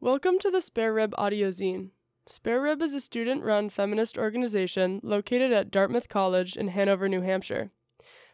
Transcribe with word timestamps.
Welcome 0.00 0.38
to 0.38 0.50
the 0.52 0.60
Spare 0.60 0.94
Rib 0.94 1.12
audio 1.18 1.48
zine. 1.48 1.90
Spare 2.24 2.62
Rib 2.62 2.80
is 2.82 2.94
a 2.94 3.00
student 3.00 3.42
run 3.42 3.68
feminist 3.68 4.16
organization 4.16 5.00
located 5.02 5.52
at 5.52 5.72
Dartmouth 5.72 6.08
College 6.08 6.54
in 6.54 6.68
Hanover, 6.68 7.08
New 7.08 7.22
Hampshire. 7.22 7.72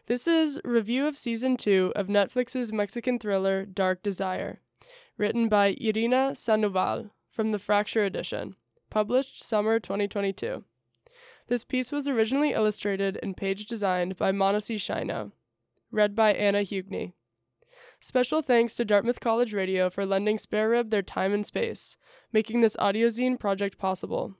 This 0.05 0.27
is 0.27 0.61
review 0.63 1.07
of 1.07 1.17
season 1.17 1.57
2 1.57 1.93
of 1.95 2.05
Netflix's 2.05 2.71
Mexican 2.71 3.17
thriller 3.17 3.65
Dark 3.65 4.03
Desire, 4.03 4.61
written 5.17 5.49
by 5.49 5.75
Irina 5.81 6.35
Sandoval 6.35 7.09
from 7.31 7.49
the 7.49 7.57
Fracture 7.57 8.03
edition, 8.03 8.55
published 8.91 9.43
summer 9.43 9.79
2022. 9.79 10.63
This 11.47 11.63
piece 11.63 11.91
was 11.91 12.07
originally 12.07 12.51
illustrated 12.51 13.17
and 13.23 13.35
page 13.35 13.65
designed 13.65 14.17
by 14.17 14.31
Maanasi 14.31 14.75
Shyno, 14.75 15.31
read 15.89 16.13
by 16.13 16.31
Anna 16.31 16.59
Hugney. 16.59 17.13
Special 18.07 18.43
thanks 18.43 18.75
to 18.75 18.85
Dartmouth 18.85 19.19
College 19.19 19.51
Radio 19.51 19.89
for 19.89 20.05
lending 20.05 20.37
Spare 20.37 20.69
Rib 20.69 20.91
their 20.91 21.01
time 21.01 21.33
and 21.33 21.43
space, 21.43 21.97
making 22.31 22.61
this 22.61 22.75
audiozine 22.75 23.39
project 23.39 23.79
possible. 23.79 24.35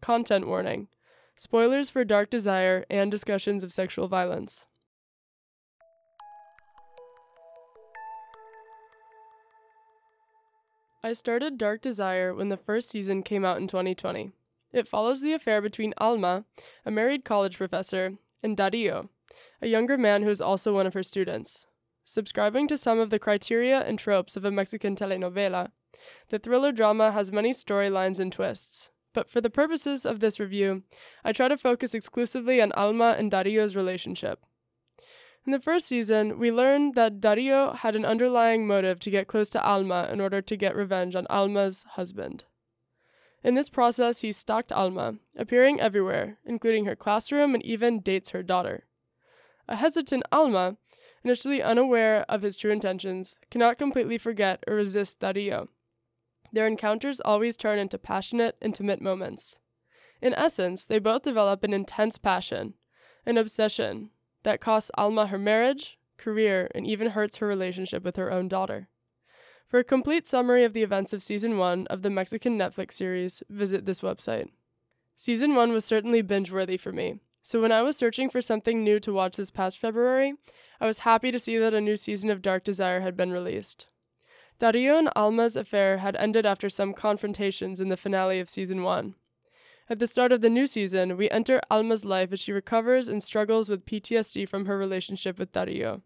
Content 0.00 0.48
warning 0.48 0.88
spoilers 1.36 1.88
for 1.88 2.04
Dark 2.04 2.30
Desire 2.30 2.84
and 2.90 3.08
discussions 3.08 3.62
of 3.62 3.70
sexual 3.70 4.08
violence. 4.08 4.66
I 11.04 11.12
started 11.12 11.58
Dark 11.58 11.82
Desire 11.82 12.34
when 12.34 12.48
the 12.48 12.56
first 12.56 12.90
season 12.90 13.22
came 13.22 13.44
out 13.44 13.58
in 13.58 13.68
2020. 13.68 14.32
It 14.72 14.88
follows 14.88 15.22
the 15.22 15.32
affair 15.32 15.62
between 15.62 15.94
Alma, 15.98 16.44
a 16.84 16.90
married 16.90 17.24
college 17.24 17.56
professor, 17.56 18.14
and 18.42 18.56
Dario, 18.56 19.10
a 19.62 19.68
younger 19.68 19.96
man 19.96 20.24
who 20.24 20.30
is 20.30 20.40
also 20.40 20.74
one 20.74 20.88
of 20.88 20.94
her 20.94 21.04
students. 21.04 21.68
Subscribing 22.08 22.68
to 22.68 22.76
some 22.76 23.00
of 23.00 23.10
the 23.10 23.18
criteria 23.18 23.80
and 23.80 23.98
tropes 23.98 24.36
of 24.36 24.44
a 24.44 24.50
Mexican 24.52 24.94
telenovela, 24.94 25.72
the 26.28 26.38
thriller 26.38 26.70
drama 26.70 27.10
has 27.10 27.32
many 27.32 27.50
storylines 27.50 28.20
and 28.20 28.30
twists. 28.30 28.90
But 29.12 29.28
for 29.28 29.40
the 29.40 29.50
purposes 29.50 30.06
of 30.06 30.20
this 30.20 30.38
review, 30.38 30.84
I 31.24 31.32
try 31.32 31.48
to 31.48 31.56
focus 31.56 31.94
exclusively 31.94 32.62
on 32.62 32.70
Alma 32.72 33.16
and 33.18 33.28
Dario's 33.28 33.74
relationship. 33.74 34.38
In 35.44 35.50
the 35.50 35.58
first 35.58 35.88
season, 35.88 36.38
we 36.38 36.52
learned 36.52 36.94
that 36.94 37.20
Dario 37.20 37.72
had 37.72 37.96
an 37.96 38.04
underlying 38.04 38.68
motive 38.68 39.00
to 39.00 39.10
get 39.10 39.26
close 39.26 39.50
to 39.50 39.64
Alma 39.64 40.08
in 40.12 40.20
order 40.20 40.40
to 40.40 40.56
get 40.56 40.76
revenge 40.76 41.16
on 41.16 41.26
Alma's 41.28 41.84
husband. 41.94 42.44
In 43.42 43.54
this 43.54 43.68
process, 43.68 44.20
he 44.20 44.30
stalked 44.30 44.70
Alma, 44.70 45.16
appearing 45.36 45.80
everywhere, 45.80 46.38
including 46.44 46.84
her 46.84 46.94
classroom 46.94 47.52
and 47.52 47.64
even 47.64 47.98
dates 47.98 48.30
her 48.30 48.44
daughter. 48.44 48.84
A 49.66 49.74
hesitant 49.74 50.22
Alma 50.30 50.76
initially 51.26 51.60
unaware 51.60 52.24
of 52.28 52.42
his 52.42 52.56
true 52.56 52.70
intentions, 52.70 53.36
cannot 53.50 53.78
completely 53.78 54.16
forget 54.16 54.62
or 54.68 54.76
resist 54.76 55.18
Dario. 55.18 55.68
Their 56.52 56.68
encounters 56.68 57.20
always 57.20 57.56
turn 57.56 57.80
into 57.80 57.98
passionate, 57.98 58.56
intimate 58.62 59.02
moments. 59.02 59.58
In 60.22 60.32
essence, 60.34 60.86
they 60.86 61.00
both 61.00 61.22
develop 61.22 61.64
an 61.64 61.72
intense 61.72 62.16
passion, 62.16 62.74
an 63.26 63.38
obsession, 63.38 64.10
that 64.44 64.60
costs 64.60 64.92
Alma 64.96 65.26
her 65.26 65.38
marriage, 65.38 65.98
career, 66.16 66.70
and 66.76 66.86
even 66.86 67.10
hurts 67.10 67.38
her 67.38 67.46
relationship 67.48 68.04
with 68.04 68.14
her 68.14 68.30
own 68.30 68.46
daughter. 68.46 68.88
For 69.66 69.80
a 69.80 69.84
complete 69.84 70.28
summary 70.28 70.62
of 70.62 70.74
the 70.74 70.84
events 70.84 71.12
of 71.12 71.24
Season 71.24 71.58
1 71.58 71.88
of 71.88 72.02
the 72.02 72.10
Mexican 72.10 72.56
Netflix 72.56 72.92
series, 72.92 73.42
visit 73.50 73.84
this 73.84 74.00
website. 74.00 74.48
Season 75.16 75.56
1 75.56 75.72
was 75.72 75.84
certainly 75.84 76.22
binge 76.22 76.52
worthy 76.52 76.76
for 76.76 76.92
me, 76.92 77.18
so 77.46 77.62
when 77.62 77.70
I 77.70 77.80
was 77.80 77.96
searching 77.96 78.28
for 78.28 78.42
something 78.42 78.82
new 78.82 78.98
to 78.98 79.12
watch 79.12 79.36
this 79.36 79.52
past 79.52 79.78
February, 79.78 80.34
I 80.80 80.84
was 80.84 81.06
happy 81.06 81.30
to 81.30 81.38
see 81.38 81.58
that 81.58 81.74
a 81.74 81.80
new 81.80 81.96
season 81.96 82.28
of 82.28 82.42
Dark 82.42 82.64
Desire 82.64 83.02
had 83.02 83.16
been 83.16 83.30
released. 83.30 83.86
Dario 84.58 84.98
and 84.98 85.10
Alma's 85.14 85.56
affair 85.56 85.98
had 85.98 86.16
ended 86.16 86.44
after 86.44 86.68
some 86.68 86.92
confrontations 86.92 87.80
in 87.80 87.88
the 87.88 87.96
finale 87.96 88.40
of 88.40 88.48
season 88.48 88.82
1. 88.82 89.14
At 89.88 90.00
the 90.00 90.08
start 90.08 90.32
of 90.32 90.40
the 90.40 90.50
new 90.50 90.66
season, 90.66 91.16
we 91.16 91.30
enter 91.30 91.60
Alma's 91.70 92.04
life 92.04 92.32
as 92.32 92.40
she 92.40 92.50
recovers 92.50 93.06
and 93.06 93.22
struggles 93.22 93.68
with 93.68 93.86
PTSD 93.86 94.48
from 94.48 94.66
her 94.66 94.76
relationship 94.76 95.38
with 95.38 95.52
Dario. 95.52 96.02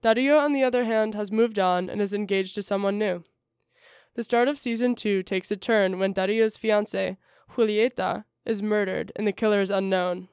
Dario, 0.00 0.38
on 0.38 0.54
the 0.54 0.64
other 0.64 0.86
hand, 0.86 1.14
has 1.14 1.30
moved 1.30 1.58
on 1.58 1.90
and 1.90 2.00
is 2.00 2.14
engaged 2.14 2.54
to 2.54 2.62
someone 2.62 2.98
new. 2.98 3.22
The 4.14 4.22
start 4.22 4.48
of 4.48 4.56
season 4.56 4.94
2 4.94 5.22
takes 5.22 5.50
a 5.50 5.56
turn 5.56 5.98
when 5.98 6.14
Dario's 6.14 6.56
fiancée, 6.56 7.18
Julieta, 7.56 8.24
is 8.46 8.62
murdered 8.62 9.12
and 9.14 9.26
the 9.26 9.32
killer 9.32 9.60
is 9.60 9.70
unknown. 9.70 10.28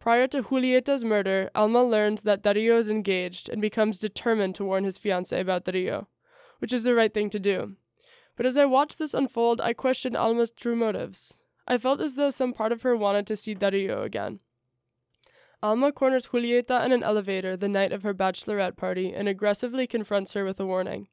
Prior 0.00 0.26
to 0.28 0.42
Julieta's 0.42 1.04
murder, 1.04 1.50
Alma 1.54 1.84
learns 1.84 2.22
that 2.22 2.40
Dario 2.40 2.78
is 2.78 2.88
engaged 2.88 3.50
and 3.50 3.60
becomes 3.60 3.98
determined 3.98 4.54
to 4.54 4.64
warn 4.64 4.84
his 4.84 4.98
fiancé 4.98 5.38
about 5.42 5.64
Dario, 5.64 6.08
which 6.58 6.72
is 6.72 6.84
the 6.84 6.94
right 6.94 7.12
thing 7.12 7.28
to 7.28 7.38
do. 7.38 7.76
But 8.34 8.46
as 8.46 8.56
I 8.56 8.64
watched 8.64 8.98
this 8.98 9.12
unfold, 9.12 9.60
I 9.60 9.74
questioned 9.74 10.16
Alma's 10.16 10.52
true 10.52 10.74
motives. 10.74 11.36
I 11.68 11.76
felt 11.76 12.00
as 12.00 12.14
though 12.14 12.30
some 12.30 12.54
part 12.54 12.72
of 12.72 12.80
her 12.80 12.96
wanted 12.96 13.26
to 13.26 13.36
see 13.36 13.52
Dario 13.52 14.02
again. 14.02 14.40
Alma 15.62 15.92
corners 15.92 16.28
Julieta 16.28 16.82
in 16.82 16.92
an 16.92 17.02
elevator 17.02 17.54
the 17.54 17.68
night 17.68 17.92
of 17.92 18.02
her 18.02 18.14
bachelorette 18.14 18.78
party 18.78 19.12
and 19.12 19.28
aggressively 19.28 19.86
confronts 19.86 20.32
her 20.32 20.46
with 20.46 20.58
a 20.58 20.64
warning. 20.64 21.08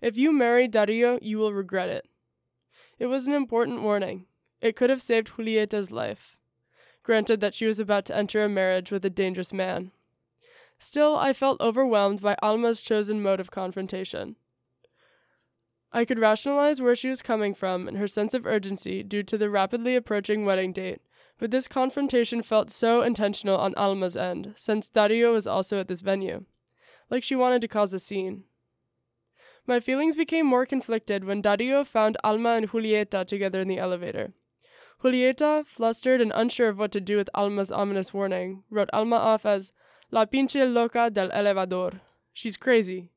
If 0.00 0.16
you 0.16 0.32
marry 0.32 0.66
Dario, 0.66 1.18
you 1.20 1.36
will 1.36 1.52
regret 1.52 1.90
it. 1.90 2.08
It 2.98 3.06
was 3.06 3.28
an 3.28 3.34
important 3.34 3.82
warning. 3.82 4.24
It 4.62 4.76
could 4.76 4.88
have 4.88 5.02
saved 5.02 5.36
Julieta's 5.36 5.90
life 5.90 6.38
granted 7.04 7.38
that 7.38 7.54
she 7.54 7.66
was 7.66 7.78
about 7.78 8.04
to 8.06 8.16
enter 8.16 8.42
a 8.42 8.48
marriage 8.48 8.90
with 8.90 9.04
a 9.04 9.10
dangerous 9.10 9.52
man. 9.52 9.92
Still, 10.78 11.16
I 11.16 11.32
felt 11.32 11.60
overwhelmed 11.60 12.20
by 12.20 12.36
Alma's 12.42 12.82
chosen 12.82 13.22
mode 13.22 13.38
of 13.38 13.52
confrontation. 13.52 14.34
I 15.92 16.04
could 16.04 16.18
rationalize 16.18 16.82
where 16.82 16.96
she 16.96 17.08
was 17.08 17.22
coming 17.22 17.54
from 17.54 17.86
and 17.86 17.96
her 17.98 18.08
sense 18.08 18.34
of 18.34 18.44
urgency 18.46 19.04
due 19.04 19.22
to 19.22 19.38
the 19.38 19.48
rapidly 19.48 19.94
approaching 19.94 20.44
wedding 20.44 20.72
date, 20.72 21.00
but 21.38 21.52
this 21.52 21.68
confrontation 21.68 22.42
felt 22.42 22.68
so 22.68 23.02
intentional 23.02 23.56
on 23.56 23.74
Alma's 23.76 24.16
end, 24.16 24.54
since 24.56 24.88
Dario 24.88 25.32
was 25.32 25.46
also 25.46 25.78
at 25.78 25.86
this 25.86 26.00
venue. 26.00 26.44
Like 27.10 27.22
she 27.22 27.36
wanted 27.36 27.60
to 27.60 27.68
cause 27.68 27.94
a 27.94 28.00
scene. 28.00 28.44
My 29.66 29.78
feelings 29.78 30.16
became 30.16 30.46
more 30.46 30.66
conflicted 30.66 31.24
when 31.24 31.40
Dario 31.40 31.84
found 31.84 32.16
Alma 32.24 32.50
and 32.50 32.68
Julieta 32.68 33.24
together 33.24 33.60
in 33.60 33.68
the 33.68 33.78
elevator. 33.78 34.32
Julieta, 35.04 35.66
flustered 35.66 36.22
and 36.22 36.32
unsure 36.34 36.68
of 36.70 36.78
what 36.78 36.90
to 36.92 37.00
do 37.00 37.18
with 37.18 37.28
Alma's 37.34 37.70
ominous 37.70 38.14
warning, 38.14 38.62
wrote 38.70 38.88
Alma 38.94 39.16
off 39.16 39.44
as 39.44 39.70
La 40.10 40.24
pinche 40.24 40.64
loca 40.66 41.10
del 41.10 41.30
elevador. 41.30 42.00
She's 42.32 42.56
crazy. 42.56 43.10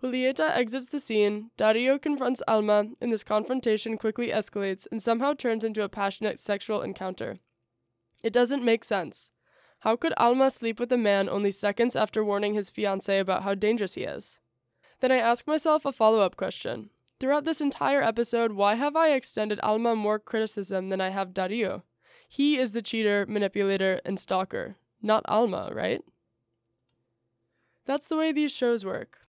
Julieta 0.00 0.56
exits 0.56 0.86
the 0.86 1.00
scene, 1.00 1.50
Dario 1.56 1.98
confronts 1.98 2.42
Alma, 2.46 2.84
and 3.00 3.12
this 3.12 3.24
confrontation 3.24 3.98
quickly 3.98 4.28
escalates 4.28 4.86
and 4.92 5.02
somehow 5.02 5.32
turns 5.32 5.64
into 5.64 5.82
a 5.82 5.88
passionate 5.88 6.38
sexual 6.38 6.80
encounter. 6.80 7.40
It 8.22 8.32
doesn't 8.32 8.64
make 8.64 8.84
sense. 8.84 9.32
How 9.80 9.96
could 9.96 10.14
Alma 10.18 10.48
sleep 10.48 10.78
with 10.78 10.92
a 10.92 10.96
man 10.96 11.28
only 11.28 11.50
seconds 11.50 11.96
after 11.96 12.24
warning 12.24 12.54
his 12.54 12.70
fiancée 12.70 13.18
about 13.18 13.42
how 13.42 13.56
dangerous 13.56 13.94
he 13.94 14.04
is? 14.04 14.38
Then 15.00 15.10
I 15.10 15.16
ask 15.16 15.44
myself 15.44 15.84
a 15.84 15.90
follow 15.90 16.20
up 16.20 16.36
question 16.36 16.90
Throughout 17.18 17.44
this 17.44 17.62
entire 17.62 18.02
episode, 18.02 18.52
why 18.52 18.74
have 18.74 18.94
I 18.94 19.12
extended 19.12 19.58
Alma 19.60 19.96
more 19.96 20.18
criticism 20.18 20.88
than 20.88 21.00
I 21.00 21.08
have 21.08 21.32
Dario? 21.32 21.82
He 22.28 22.58
is 22.58 22.72
the 22.72 22.82
cheater, 22.82 23.24
manipulator, 23.26 24.02
and 24.04 24.20
stalker, 24.20 24.76
not 25.00 25.24
Alma, 25.26 25.70
right? 25.72 26.02
That's 27.86 28.08
the 28.08 28.16
way 28.16 28.32
these 28.32 28.52
shows 28.52 28.84
work. 28.84 29.20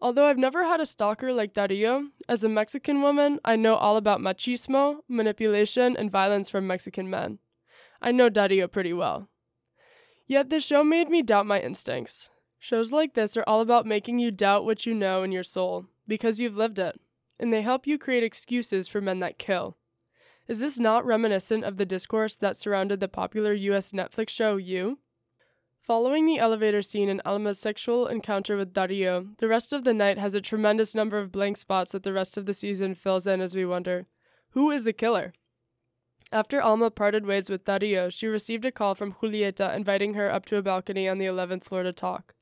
Although 0.00 0.26
I've 0.26 0.38
never 0.38 0.64
had 0.64 0.80
a 0.80 0.86
stalker 0.86 1.32
like 1.32 1.52
Dario, 1.52 2.08
as 2.28 2.42
a 2.42 2.48
Mexican 2.48 3.02
woman, 3.02 3.38
I 3.44 3.54
know 3.54 3.76
all 3.76 3.96
about 3.96 4.20
machismo, 4.20 4.98
manipulation, 5.08 5.96
and 5.96 6.10
violence 6.10 6.48
from 6.48 6.66
Mexican 6.66 7.08
men. 7.08 7.38
I 8.02 8.10
know 8.10 8.28
Dario 8.28 8.66
pretty 8.66 8.92
well. 8.92 9.28
Yet 10.26 10.50
this 10.50 10.64
show 10.64 10.82
made 10.82 11.08
me 11.08 11.22
doubt 11.22 11.46
my 11.46 11.60
instincts. 11.60 12.30
Shows 12.58 12.90
like 12.90 13.14
this 13.14 13.36
are 13.36 13.44
all 13.46 13.60
about 13.60 13.86
making 13.86 14.18
you 14.18 14.32
doubt 14.32 14.64
what 14.64 14.86
you 14.86 14.94
know 14.94 15.22
in 15.22 15.30
your 15.30 15.44
soul, 15.44 15.86
because 16.08 16.40
you've 16.40 16.56
lived 16.56 16.80
it 16.80 17.00
and 17.38 17.52
they 17.52 17.62
help 17.62 17.86
you 17.86 17.98
create 17.98 18.22
excuses 18.22 18.88
for 18.88 19.00
men 19.00 19.20
that 19.20 19.38
kill. 19.38 19.76
Is 20.46 20.60
this 20.60 20.78
not 20.78 21.04
reminiscent 21.04 21.64
of 21.64 21.76
the 21.76 21.84
discourse 21.84 22.36
that 22.38 22.56
surrounded 22.56 23.00
the 23.00 23.08
popular 23.08 23.52
US 23.52 23.92
Netflix 23.92 24.30
show 24.30 24.56
You? 24.56 24.98
Following 25.80 26.26
the 26.26 26.38
elevator 26.38 26.82
scene 26.82 27.08
and 27.08 27.22
Alma's 27.24 27.58
sexual 27.58 28.06
encounter 28.06 28.56
with 28.56 28.72
Dario, 28.72 29.28
the 29.38 29.48
rest 29.48 29.72
of 29.72 29.84
the 29.84 29.94
night 29.94 30.18
has 30.18 30.34
a 30.34 30.40
tremendous 30.40 30.94
number 30.94 31.18
of 31.18 31.32
blank 31.32 31.56
spots 31.56 31.92
that 31.92 32.02
the 32.02 32.12
rest 32.12 32.36
of 32.36 32.46
the 32.46 32.54
season 32.54 32.94
fills 32.94 33.26
in 33.26 33.40
as 33.40 33.54
we 33.54 33.64
wonder 33.64 34.06
who 34.52 34.70
is 34.70 34.84
the 34.84 34.92
killer? 34.92 35.34
After 36.32 36.60
Alma 36.60 36.90
parted 36.90 37.26
ways 37.26 37.48
with 37.48 37.64
Dario, 37.64 38.10
she 38.10 38.26
received 38.26 38.64
a 38.64 38.72
call 38.72 38.94
from 38.94 39.14
Julieta 39.14 39.74
inviting 39.74 40.14
her 40.14 40.30
up 40.30 40.46
to 40.46 40.56
a 40.56 40.62
balcony 40.62 41.08
on 41.08 41.18
the 41.18 41.26
11th 41.26 41.64
floor 41.64 41.82
to 41.82 41.92
talk. 41.92 42.34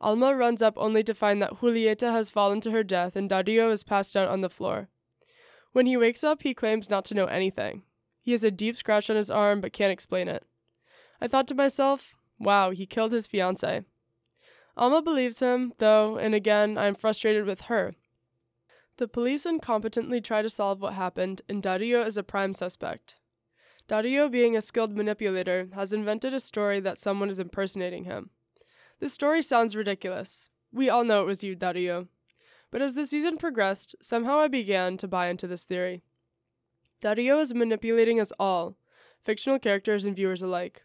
Alma 0.00 0.34
runs 0.34 0.62
up 0.62 0.74
only 0.76 1.02
to 1.02 1.14
find 1.14 1.40
that 1.40 1.60
Julieta 1.60 2.12
has 2.12 2.30
fallen 2.30 2.60
to 2.62 2.70
her 2.70 2.82
death 2.82 3.16
and 3.16 3.28
Dario 3.28 3.70
is 3.70 3.82
passed 3.82 4.16
out 4.16 4.28
on 4.28 4.40
the 4.40 4.50
floor. 4.50 4.88
When 5.72 5.86
he 5.86 5.96
wakes 5.96 6.22
up, 6.22 6.42
he 6.42 6.54
claims 6.54 6.90
not 6.90 7.04
to 7.06 7.14
know 7.14 7.26
anything. 7.26 7.82
He 8.20 8.32
has 8.32 8.44
a 8.44 8.50
deep 8.50 8.76
scratch 8.76 9.08
on 9.08 9.16
his 9.16 9.30
arm 9.30 9.60
but 9.60 9.72
can't 9.72 9.92
explain 9.92 10.28
it. 10.28 10.44
I 11.20 11.28
thought 11.28 11.48
to 11.48 11.54
myself, 11.54 12.16
wow, 12.38 12.70
he 12.70 12.86
killed 12.86 13.12
his 13.12 13.28
fiancée. 13.28 13.84
Alma 14.76 15.00
believes 15.00 15.40
him, 15.40 15.72
though, 15.78 16.18
and 16.18 16.34
again, 16.34 16.76
I 16.76 16.86
am 16.86 16.94
frustrated 16.94 17.46
with 17.46 17.62
her. 17.62 17.94
The 18.98 19.08
police 19.08 19.46
incompetently 19.46 20.22
try 20.22 20.42
to 20.42 20.50
solve 20.50 20.80
what 20.80 20.94
happened, 20.94 21.42
and 21.48 21.62
Dario 21.62 22.02
is 22.02 22.18
a 22.18 22.22
prime 22.22 22.52
suspect. 22.52 23.16
Dario, 23.88 24.28
being 24.28 24.56
a 24.56 24.60
skilled 24.60 24.96
manipulator, 24.96 25.68
has 25.74 25.92
invented 25.92 26.34
a 26.34 26.40
story 26.40 26.80
that 26.80 26.98
someone 26.98 27.30
is 27.30 27.38
impersonating 27.38 28.04
him. 28.04 28.30
This 28.98 29.12
story 29.12 29.42
sounds 29.42 29.76
ridiculous. 29.76 30.48
We 30.72 30.88
all 30.88 31.04
know 31.04 31.22
it 31.22 31.26
was 31.26 31.44
you, 31.44 31.54
Dario. 31.54 32.08
But 32.70 32.82
as 32.82 32.94
the 32.94 33.06
season 33.06 33.36
progressed, 33.36 33.94
somehow 34.00 34.38
I 34.38 34.48
began 34.48 34.96
to 34.98 35.08
buy 35.08 35.28
into 35.28 35.46
this 35.46 35.64
theory. 35.64 36.02
Dario 37.00 37.38
is 37.38 37.54
manipulating 37.54 38.18
us 38.20 38.32
all, 38.38 38.76
fictional 39.22 39.58
characters 39.58 40.04
and 40.04 40.16
viewers 40.16 40.42
alike. 40.42 40.82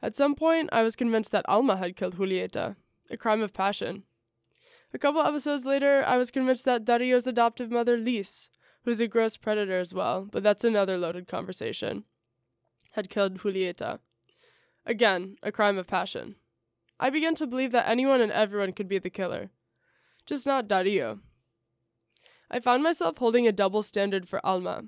At 0.00 0.16
some 0.16 0.34
point, 0.34 0.70
I 0.72 0.82
was 0.82 0.96
convinced 0.96 1.32
that 1.32 1.48
Alma 1.48 1.76
had 1.76 1.96
killed 1.96 2.16
Julieta, 2.16 2.76
a 3.10 3.16
crime 3.16 3.42
of 3.42 3.52
passion. 3.52 4.04
A 4.94 4.98
couple 4.98 5.20
episodes 5.20 5.66
later, 5.66 6.02
I 6.06 6.16
was 6.16 6.30
convinced 6.30 6.64
that 6.64 6.84
Dario's 6.84 7.26
adoptive 7.26 7.70
mother, 7.70 7.98
Lise, 7.98 8.48
who's 8.84 9.00
a 9.00 9.08
gross 9.08 9.36
predator 9.36 9.78
as 9.78 9.92
well, 9.92 10.26
but 10.30 10.42
that's 10.42 10.64
another 10.64 10.96
loaded 10.96 11.28
conversation, 11.28 12.04
had 12.92 13.10
killed 13.10 13.40
Julieta. 13.40 13.98
Again, 14.86 15.36
a 15.42 15.52
crime 15.52 15.76
of 15.76 15.86
passion. 15.86 16.36
I 17.00 17.10
began 17.10 17.34
to 17.36 17.46
believe 17.46 17.72
that 17.72 17.88
anyone 17.88 18.20
and 18.20 18.32
everyone 18.32 18.72
could 18.72 18.88
be 18.88 18.98
the 18.98 19.10
killer, 19.10 19.50
just 20.26 20.46
not 20.46 20.68
Dario. 20.68 21.20
I 22.50 22.60
found 22.60 22.82
myself 22.82 23.18
holding 23.18 23.46
a 23.46 23.52
double 23.52 23.82
standard 23.82 24.28
for 24.28 24.44
Alma. 24.44 24.84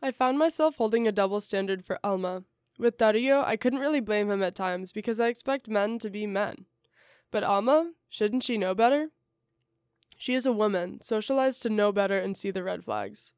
I 0.00 0.10
found 0.12 0.38
myself 0.38 0.76
holding 0.76 1.06
a 1.06 1.12
double 1.12 1.40
standard 1.40 1.84
for 1.84 1.98
Alma. 2.04 2.44
With 2.78 2.98
Dario, 2.98 3.42
I 3.42 3.56
couldn't 3.56 3.80
really 3.80 4.00
blame 4.00 4.30
him 4.30 4.42
at 4.42 4.54
times 4.54 4.92
because 4.92 5.18
I 5.18 5.26
expect 5.26 5.68
men 5.68 5.98
to 5.98 6.08
be 6.08 6.26
men. 6.26 6.66
But 7.32 7.42
Alma, 7.42 7.92
shouldn't 8.08 8.44
she 8.44 8.56
know 8.56 8.74
better? 8.74 9.08
She 10.16 10.34
is 10.34 10.46
a 10.46 10.52
woman, 10.52 11.00
socialized 11.00 11.62
to 11.62 11.70
know 11.70 11.92
better 11.92 12.16
and 12.16 12.36
see 12.36 12.50
the 12.50 12.62
red 12.62 12.84
flags. 12.84 13.34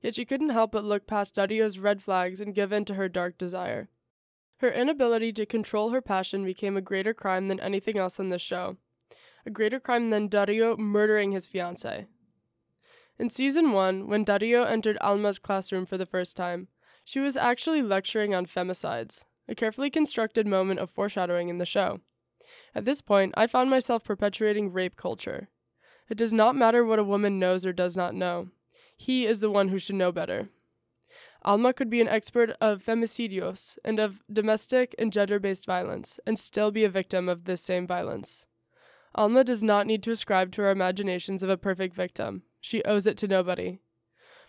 Yet 0.00 0.14
she 0.14 0.24
couldn't 0.24 0.50
help 0.50 0.72
but 0.72 0.84
look 0.84 1.06
past 1.06 1.34
Dario's 1.34 1.78
red 1.78 2.02
flags 2.02 2.40
and 2.40 2.54
give 2.54 2.72
in 2.72 2.84
to 2.86 2.94
her 2.94 3.08
dark 3.08 3.36
desire. 3.36 3.90
Her 4.58 4.70
inability 4.70 5.32
to 5.34 5.46
control 5.46 5.90
her 5.90 6.02
passion 6.02 6.44
became 6.44 6.76
a 6.76 6.82
greater 6.82 7.14
crime 7.14 7.48
than 7.48 7.60
anything 7.60 7.96
else 7.96 8.18
in 8.18 8.28
this 8.28 8.42
show. 8.42 8.76
A 9.46 9.50
greater 9.50 9.78
crime 9.78 10.10
than 10.10 10.28
Dario 10.28 10.76
murdering 10.76 11.32
his 11.32 11.48
fiancée. 11.48 12.06
In 13.18 13.30
season 13.30 13.72
1, 13.72 14.08
when 14.08 14.24
Dario 14.24 14.64
entered 14.64 14.98
Alma's 15.00 15.38
classroom 15.38 15.86
for 15.86 15.96
the 15.96 16.06
first 16.06 16.36
time, 16.36 16.68
she 17.04 17.20
was 17.20 17.36
actually 17.36 17.82
lecturing 17.82 18.34
on 18.34 18.46
femicides, 18.46 19.24
a 19.48 19.54
carefully 19.54 19.90
constructed 19.90 20.46
moment 20.46 20.80
of 20.80 20.90
foreshadowing 20.90 21.48
in 21.48 21.58
the 21.58 21.64
show. 21.64 22.00
At 22.74 22.84
this 22.84 23.00
point, 23.00 23.34
I 23.36 23.46
found 23.46 23.70
myself 23.70 24.04
perpetuating 24.04 24.72
rape 24.72 24.96
culture. 24.96 25.48
It 26.08 26.18
does 26.18 26.32
not 26.32 26.56
matter 26.56 26.84
what 26.84 26.98
a 26.98 27.04
woman 27.04 27.38
knows 27.38 27.64
or 27.64 27.72
does 27.72 27.96
not 27.96 28.14
know. 28.14 28.48
He 28.96 29.24
is 29.24 29.40
the 29.40 29.50
one 29.50 29.68
who 29.68 29.78
should 29.78 29.96
know 29.96 30.12
better. 30.12 30.48
Alma 31.44 31.72
could 31.72 31.88
be 31.88 32.00
an 32.00 32.08
expert 32.08 32.50
of 32.60 32.82
femicidios 32.82 33.78
and 33.84 33.98
of 33.98 34.20
domestic 34.30 34.94
and 34.98 35.12
gender 35.12 35.38
based 35.38 35.66
violence 35.66 36.18
and 36.26 36.38
still 36.38 36.70
be 36.70 36.84
a 36.84 36.90
victim 36.90 37.28
of 37.28 37.44
this 37.44 37.62
same 37.62 37.86
violence. 37.86 38.46
Alma 39.14 39.44
does 39.44 39.62
not 39.62 39.86
need 39.86 40.02
to 40.02 40.10
ascribe 40.10 40.52
to 40.52 40.62
our 40.62 40.70
imaginations 40.70 41.42
of 41.42 41.50
a 41.50 41.56
perfect 41.56 41.94
victim. 41.94 42.42
She 42.60 42.82
owes 42.84 43.06
it 43.06 43.16
to 43.18 43.28
nobody. 43.28 43.78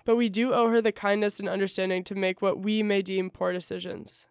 But 0.05 0.15
we 0.15 0.29
do 0.29 0.53
owe 0.53 0.69
her 0.69 0.81
the 0.81 0.91
kindness 0.91 1.39
and 1.39 1.47
understanding 1.47 2.03
to 2.05 2.15
make 2.15 2.41
what 2.41 2.59
we 2.59 2.81
may 2.81 3.01
deem 3.01 3.29
poor 3.29 3.53
decisions. 3.53 4.27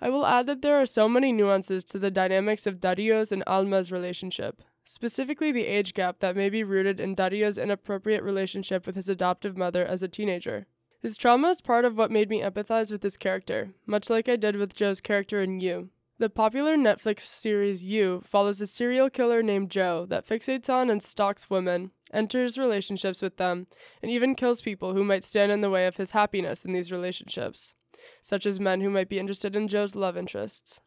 I 0.00 0.08
will 0.08 0.26
add 0.26 0.46
that 0.46 0.62
there 0.62 0.80
are 0.80 0.86
so 0.86 1.08
many 1.08 1.32
nuances 1.32 1.84
to 1.84 1.98
the 1.98 2.10
dynamics 2.10 2.66
of 2.66 2.80
Dario's 2.80 3.32
and 3.32 3.44
Alma's 3.46 3.92
relationship, 3.92 4.62
specifically 4.84 5.52
the 5.52 5.66
age 5.66 5.92
gap 5.92 6.20
that 6.20 6.36
may 6.36 6.48
be 6.48 6.64
rooted 6.64 7.00
in 7.00 7.14
Dario's 7.14 7.58
inappropriate 7.58 8.22
relationship 8.22 8.86
with 8.86 8.96
his 8.96 9.08
adoptive 9.08 9.58
mother 9.58 9.84
as 9.84 10.02
a 10.02 10.08
teenager. 10.08 10.66
His 11.00 11.16
trauma 11.16 11.48
is 11.48 11.60
part 11.60 11.84
of 11.84 11.96
what 11.96 12.10
made 12.10 12.28
me 12.28 12.40
empathize 12.40 12.92
with 12.92 13.02
his 13.02 13.16
character, 13.16 13.70
much 13.86 14.10
like 14.10 14.28
I 14.28 14.36
did 14.36 14.56
with 14.56 14.74
Joe's 14.74 15.00
character 15.00 15.42
in 15.42 15.60
You. 15.60 15.88
The 16.18 16.28
popular 16.28 16.76
Netflix 16.76 17.20
series 17.20 17.82
You 17.82 18.22
follows 18.24 18.60
a 18.60 18.66
serial 18.66 19.08
killer 19.08 19.42
named 19.42 19.70
Joe 19.70 20.04
that 20.10 20.26
fixates 20.26 20.68
on 20.68 20.90
and 20.90 21.02
stalks 21.02 21.48
women, 21.48 21.92
enters 22.12 22.58
relationships 22.58 23.22
with 23.22 23.38
them, 23.38 23.66
and 24.02 24.10
even 24.10 24.34
kills 24.34 24.60
people 24.60 24.92
who 24.92 25.02
might 25.02 25.24
stand 25.24 25.50
in 25.50 25.62
the 25.62 25.70
way 25.70 25.86
of 25.86 25.96
his 25.96 26.10
happiness 26.10 26.64
in 26.64 26.74
these 26.74 26.92
relationships 26.92 27.74
such 28.22 28.46
as 28.46 28.60
men 28.60 28.80
who 28.80 28.90
might 28.90 29.08
be 29.08 29.18
interested 29.18 29.56
in 29.56 29.68
Joe's 29.68 29.96
love 29.96 30.16
interests. 30.16 30.80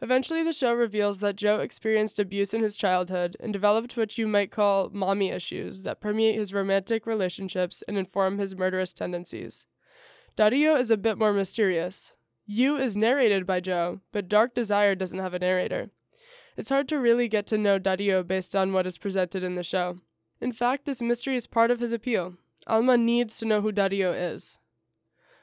Eventually, 0.00 0.44
the 0.44 0.52
show 0.52 0.72
reveals 0.72 1.18
that 1.20 1.36
Joe 1.36 1.58
experienced 1.58 2.20
abuse 2.20 2.54
in 2.54 2.62
his 2.62 2.76
childhood 2.76 3.36
and 3.40 3.52
developed 3.52 3.96
what 3.96 4.16
you 4.16 4.28
might 4.28 4.52
call 4.52 4.90
mommy 4.92 5.30
issues 5.30 5.82
that 5.82 6.00
permeate 6.00 6.36
his 6.36 6.54
romantic 6.54 7.04
relationships 7.04 7.82
and 7.88 7.98
inform 7.98 8.38
his 8.38 8.54
murderous 8.54 8.92
tendencies. 8.92 9.66
Dario 10.36 10.76
is 10.76 10.92
a 10.92 10.96
bit 10.96 11.18
more 11.18 11.32
mysterious. 11.32 12.14
You 12.46 12.76
is 12.76 12.96
narrated 12.96 13.44
by 13.44 13.58
Joe, 13.58 14.00
but 14.12 14.28
Dark 14.28 14.54
Desire 14.54 14.94
doesn't 14.94 15.18
have 15.18 15.34
a 15.34 15.38
narrator. 15.40 15.90
It's 16.56 16.68
hard 16.68 16.88
to 16.88 16.98
really 16.98 17.28
get 17.28 17.46
to 17.48 17.58
know 17.58 17.78
Dario 17.78 18.22
based 18.22 18.54
on 18.54 18.72
what 18.72 18.86
is 18.86 18.98
presented 18.98 19.42
in 19.42 19.56
the 19.56 19.62
show. 19.62 19.98
In 20.40 20.52
fact, 20.52 20.84
this 20.84 21.02
mystery 21.02 21.34
is 21.34 21.46
part 21.48 21.72
of 21.72 21.80
his 21.80 21.92
appeal. 21.92 22.34
Alma 22.66 22.96
needs 22.96 23.38
to 23.38 23.46
know 23.46 23.60
who 23.60 23.72
Dario 23.72 24.12
is. 24.12 24.57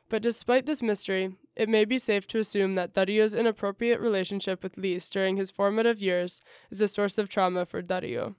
But 0.09 0.21
despite 0.21 0.65
this 0.65 0.83
mystery, 0.83 1.35
it 1.55 1.69
may 1.69 1.85
be 1.85 1.97
safe 1.97 2.27
to 2.27 2.39
assume 2.39 2.75
that 2.75 2.93
Dario's 2.93 3.33
inappropriate 3.33 3.99
relationship 3.99 4.61
with 4.61 4.77
Lise 4.77 5.09
during 5.09 5.37
his 5.37 5.51
formative 5.51 5.99
years 5.99 6.41
is 6.69 6.81
a 6.81 6.87
source 6.87 7.17
of 7.17 7.29
trauma 7.29 7.65
for 7.65 7.81
Dario. 7.81 8.35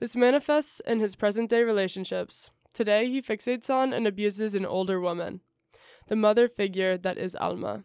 This 0.00 0.16
manifests 0.16 0.80
in 0.80 0.98
his 0.98 1.14
present 1.14 1.50
day 1.50 1.62
relationships. 1.62 2.50
Today, 2.72 3.08
he 3.08 3.20
fixates 3.20 3.68
on 3.68 3.92
and 3.92 4.06
abuses 4.06 4.54
an 4.54 4.64
older 4.64 5.00
woman, 5.00 5.40
the 6.08 6.16
mother 6.16 6.48
figure 6.48 6.96
that 6.96 7.18
is 7.18 7.36
Alma. 7.36 7.84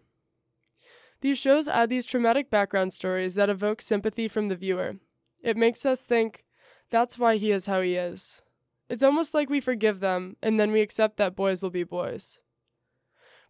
These 1.21 1.37
shows 1.37 1.67
add 1.67 1.89
these 1.89 2.05
traumatic 2.05 2.49
background 2.49 2.93
stories 2.93 3.35
that 3.35 3.49
evoke 3.49 3.81
sympathy 3.81 4.27
from 4.27 4.47
the 4.47 4.55
viewer. 4.55 4.95
It 5.43 5.57
makes 5.57 5.85
us 5.85 6.03
think, 6.03 6.45
that's 6.89 7.17
why 7.17 7.37
he 7.37 7.51
is 7.51 7.65
how 7.65 7.81
he 7.81 7.95
is. 7.95 8.41
It's 8.89 9.03
almost 9.03 9.33
like 9.33 9.49
we 9.49 9.59
forgive 9.59 9.99
them, 9.99 10.37
and 10.41 10.59
then 10.59 10.71
we 10.71 10.81
accept 10.81 11.17
that 11.17 11.35
boys 11.35 11.63
will 11.63 11.71
be 11.71 11.83
boys. 11.83 12.39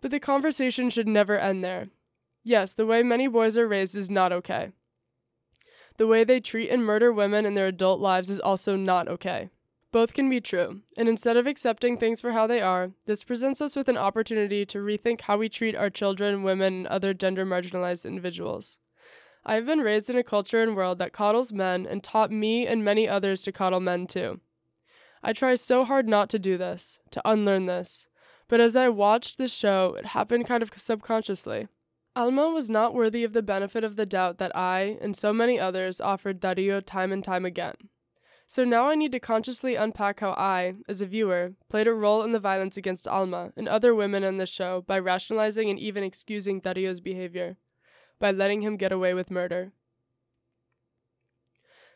But 0.06 0.12
the 0.12 0.20
conversation 0.20 0.92
should 0.92 1.08
never 1.08 1.36
end 1.36 1.64
there. 1.64 1.88
Yes, 2.44 2.76
the 2.76 2.86
way 2.86 3.02
many 3.02 3.28
boys 3.28 3.58
are 3.58 3.68
raised 3.68 3.98
is 3.98 4.08
not 4.08 4.32
okay. 4.32 4.70
The 5.98 6.06
way 6.06 6.24
they 6.24 6.40
treat 6.40 6.70
and 6.70 6.86
murder 6.86 7.12
women 7.12 7.44
in 7.44 7.56
their 7.56 7.66
adult 7.66 8.00
lives 8.00 8.30
is 8.30 8.40
also 8.40 8.76
not 8.76 9.08
okay. 9.08 9.50
Both 9.92 10.14
can 10.14 10.30
be 10.30 10.40
true, 10.40 10.82
and 10.96 11.10
instead 11.10 11.38
of 11.38 11.48
accepting 11.48 11.98
things 11.98 12.22
for 12.22 12.34
how 12.34 12.46
they 12.46 12.62
are, 12.62 12.92
this 13.08 13.24
presents 13.24 13.62
us 13.62 13.76
with 13.76 13.90
an 13.90 13.98
opportunity 13.98 14.64
to 14.68 14.78
rethink 14.78 15.22
how 15.22 15.38
we 15.38 15.50
treat 15.50 15.76
our 15.76 15.90
children, 15.90 16.44
women, 16.44 16.76
and 16.76 16.88
other 16.88 17.16
gender 17.16 17.44
marginalized 17.44 18.06
individuals. 18.06 18.78
I 19.44 19.56
have 19.56 19.66
been 19.66 19.80
raised 19.80 20.12
in 20.12 20.18
a 20.20 20.24
culture 20.24 20.62
and 20.62 20.76
world 20.76 21.00
that 21.00 21.14
coddles 21.14 21.52
men 21.52 21.88
and 21.88 22.04
taught 22.04 22.30
me 22.30 22.68
and 22.68 22.86
many 22.86 23.10
others 23.10 23.42
to 23.42 23.52
coddle 23.52 23.80
men 23.80 24.06
too. 24.06 24.40
I 25.24 25.34
try 25.34 25.56
so 25.56 25.84
hard 25.84 26.08
not 26.08 26.30
to 26.30 26.38
do 26.38 26.60
this, 26.60 27.00
to 27.10 27.28
unlearn 27.28 27.66
this, 27.66 28.08
but 28.48 28.60
as 28.60 28.76
I 28.76 28.90
watched 28.90 29.38
the 29.38 29.48
show, 29.48 29.96
it 29.98 30.08
happened 30.08 30.48
kind 30.48 30.62
of 30.64 30.72
subconsciously. 30.76 31.68
Alma 32.16 32.50
was 32.50 32.70
not 32.70 32.94
worthy 32.94 33.24
of 33.24 33.34
the 33.34 33.42
benefit 33.42 33.84
of 33.84 33.98
the 33.98 34.06
doubt 34.06 34.38
that 34.38 34.56
I, 34.56 34.98
and 35.02 35.16
so 35.18 35.34
many 35.34 35.60
others, 35.60 36.00
offered 36.00 36.40
Dario 36.40 36.80
time 36.80 37.12
and 37.12 37.24
time 37.24 37.46
again. 37.46 37.76
So 38.48 38.64
now 38.64 38.90
I 38.90 38.96
need 38.96 39.12
to 39.12 39.20
consciously 39.20 39.76
unpack 39.76 40.20
how 40.20 40.32
I, 40.32 40.74
as 40.88 41.02
a 41.02 41.08
viewer, 41.08 41.54
played 41.70 41.88
a 41.88 41.94
role 41.94 42.22
in 42.22 42.32
the 42.32 42.40
violence 42.40 42.78
against 42.78 43.08
Alma 43.08 43.52
and 43.58 43.68
other 43.68 43.94
women 43.94 44.24
in 44.24 44.38
the 44.38 44.46
show 44.46 44.84
by 44.86 45.00
rationalizing 45.00 45.70
and 45.70 45.80
even 45.80 46.04
excusing 46.04 46.60
Dario's 46.60 47.00
behavior, 47.00 47.58
by 48.20 48.32
letting 48.32 48.62
him 48.62 48.78
get 48.78 48.92
away 48.92 49.14
with 49.14 49.32
murder. 49.32 49.72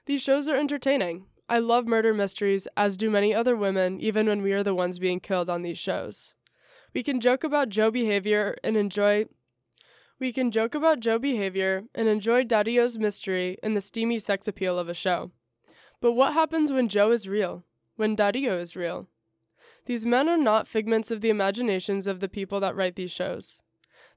These 0.07 0.23
shows 0.23 0.49
are 0.49 0.57
entertaining. 0.57 1.27
I 1.47 1.59
love 1.59 1.87
murder 1.87 2.13
mysteries, 2.13 2.67
as 2.75 2.97
do 2.97 3.09
many 3.09 3.33
other 3.33 3.55
women, 3.55 3.99
even 4.01 4.25
when 4.27 4.41
we 4.41 4.51
are 4.53 4.63
the 4.63 4.75
ones 4.75 4.99
being 4.99 5.19
killed 5.19 5.49
on 5.49 5.61
these 5.61 5.77
shows. 5.77 6.33
We 6.93 7.03
can 7.03 7.19
joke 7.19 7.43
about 7.43 7.69
Joe 7.69 7.91
behavior 7.91 8.55
and 8.63 8.75
enjoy 8.75 9.25
we 10.19 10.33
can 10.33 10.51
joke 10.51 10.75
about 10.75 10.99
Joe 10.99 11.17
behavior 11.17 11.83
and 11.95 12.09
enjoy 12.09 12.43
Dario's 12.43 12.97
mystery 12.97 13.57
and 13.63 13.75
the 13.75 13.81
steamy 13.81 14.19
sex 14.19 14.49
appeal 14.49 14.77
of 14.77 14.89
a 14.89 14.93
show. 14.93 15.31
But 16.01 16.11
what 16.11 16.33
happens 16.33 16.73
when 16.73 16.89
Joe 16.89 17.11
is 17.11 17.27
real? 17.27 17.63
When 17.95 18.15
Dario 18.15 18.59
is 18.59 18.75
real? 18.75 19.07
These 19.85 20.05
men 20.05 20.27
are 20.27 20.37
not 20.37 20.67
figments 20.67 21.09
of 21.09 21.21
the 21.21 21.29
imaginations 21.29 22.05
of 22.05 22.19
the 22.19 22.27
people 22.27 22.59
that 22.59 22.75
write 22.75 22.95
these 22.95 23.11
shows. 23.11 23.61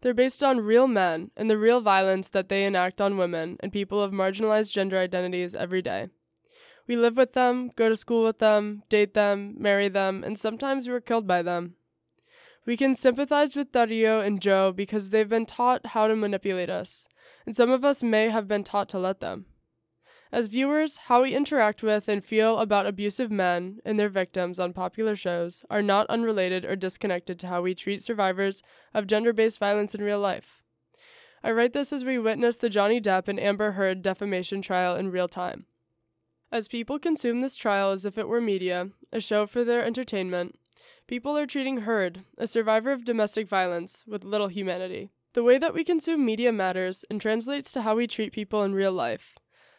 They're 0.00 0.12
based 0.12 0.42
on 0.42 0.60
real 0.60 0.88
men 0.88 1.30
and 1.36 1.48
the 1.48 1.56
real 1.56 1.80
violence 1.80 2.28
that 2.30 2.48
they 2.48 2.64
enact 2.64 3.00
on 3.00 3.16
women 3.16 3.56
and 3.60 3.72
people 3.72 4.02
of 4.02 4.10
marginalized 4.10 4.72
gender 4.72 4.98
identities 4.98 5.54
every 5.54 5.82
day. 5.82 6.08
We 6.88 6.96
live 6.96 7.16
with 7.16 7.34
them, 7.34 7.70
go 7.76 7.88
to 7.88 7.94
school 7.94 8.24
with 8.24 8.40
them, 8.40 8.82
date 8.88 9.14
them, 9.14 9.54
marry 9.56 9.88
them, 9.88 10.24
and 10.24 10.36
sometimes 10.36 10.88
we're 10.88 11.00
killed 11.00 11.28
by 11.28 11.42
them. 11.42 11.76
We 12.64 12.76
can 12.76 12.94
sympathize 12.94 13.56
with 13.56 13.72
Dario 13.72 14.20
and 14.20 14.40
Joe 14.40 14.72
because 14.72 15.10
they've 15.10 15.28
been 15.28 15.46
taught 15.46 15.86
how 15.86 16.06
to 16.06 16.14
manipulate 16.14 16.70
us, 16.70 17.08
and 17.44 17.56
some 17.56 17.70
of 17.70 17.84
us 17.84 18.02
may 18.04 18.28
have 18.30 18.46
been 18.46 18.62
taught 18.62 18.88
to 18.90 19.00
let 19.00 19.20
them. 19.20 19.46
As 20.30 20.46
viewers, 20.46 20.96
how 21.08 21.22
we 21.22 21.34
interact 21.34 21.82
with 21.82 22.08
and 22.08 22.24
feel 22.24 22.58
about 22.58 22.86
abusive 22.86 23.30
men 23.30 23.80
and 23.84 23.98
their 23.98 24.08
victims 24.08 24.58
on 24.58 24.72
popular 24.72 25.14
shows 25.16 25.62
are 25.68 25.82
not 25.82 26.08
unrelated 26.08 26.64
or 26.64 26.76
disconnected 26.76 27.38
to 27.40 27.48
how 27.48 27.60
we 27.60 27.74
treat 27.74 28.00
survivors 28.00 28.62
of 28.94 29.06
gender 29.06 29.32
based 29.32 29.58
violence 29.58 29.94
in 29.94 30.02
real 30.02 30.20
life. 30.20 30.62
I 31.44 31.50
write 31.50 31.72
this 31.72 31.92
as 31.92 32.04
we 32.04 32.18
witness 32.18 32.56
the 32.56 32.70
Johnny 32.70 33.00
Depp 33.00 33.26
and 33.26 33.38
Amber 33.38 33.72
Heard 33.72 34.02
defamation 34.02 34.62
trial 34.62 34.94
in 34.94 35.10
real 35.10 35.28
time. 35.28 35.66
As 36.52 36.68
people 36.68 36.98
consume 36.98 37.40
this 37.40 37.56
trial 37.56 37.90
as 37.90 38.06
if 38.06 38.16
it 38.16 38.28
were 38.28 38.40
media, 38.40 38.90
a 39.12 39.20
show 39.20 39.46
for 39.46 39.64
their 39.64 39.84
entertainment, 39.84 40.58
people 41.06 41.36
are 41.36 41.46
treating 41.46 41.78
Heard, 41.78 42.24
a 42.38 42.46
survivor 42.46 42.92
of 42.92 43.04
domestic 43.04 43.48
violence, 43.48 44.04
with 44.06 44.24
little 44.24 44.48
humanity. 44.48 45.10
The 45.34 45.42
way 45.42 45.58
that 45.58 45.74
we 45.74 45.84
consume 45.84 46.24
media 46.24 46.52
matters 46.52 47.04
and 47.10 47.20
translates 47.20 47.72
to 47.72 47.82
how 47.82 47.96
we 47.96 48.06
treat 48.06 48.32
people 48.32 48.62
in 48.62 48.74
real 48.74 48.92
life. 48.92 49.34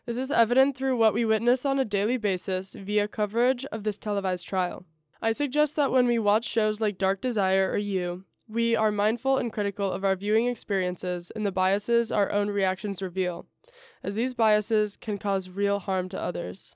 This 0.05 0.17
is 0.17 0.31
evident 0.31 0.75
through 0.75 0.97
what 0.97 1.13
we 1.13 1.25
witness 1.25 1.65
on 1.65 1.79
a 1.79 1.85
daily 1.85 2.17
basis 2.17 2.73
via 2.73 3.07
coverage 3.07 3.63
of 3.65 3.83
this 3.83 3.97
televised 3.97 4.47
trial. 4.47 4.85
I 5.21 5.31
suggest 5.31 5.75
that 5.77 5.91
when 5.91 6.07
we 6.07 6.19
watch 6.19 6.45
shows 6.45 6.81
like 6.81 6.97
Dark 6.97 7.21
Desire 7.21 7.71
or 7.71 7.77
You, 7.77 8.25
we 8.49 8.75
are 8.75 8.91
mindful 8.91 9.37
and 9.37 9.53
critical 9.53 9.91
of 9.91 10.03
our 10.03 10.17
viewing 10.17 10.47
experiences 10.47 11.31
and 11.35 11.45
the 11.45 11.51
biases 11.51 12.11
our 12.11 12.31
own 12.31 12.49
reactions 12.49 13.01
reveal, 13.01 13.45
as 14.03 14.15
these 14.15 14.33
biases 14.33 14.97
can 14.97 15.17
cause 15.17 15.49
real 15.49 15.79
harm 15.79 16.09
to 16.09 16.19
others. 16.19 16.75